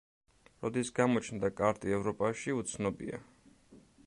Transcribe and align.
როდის 0.63 0.89
გამოჩნდა 0.99 1.51
კარტი 1.61 1.93
ევროპაში, 1.99 2.57
უცნობია. 2.63 3.25